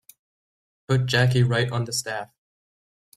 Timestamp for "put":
0.87-1.05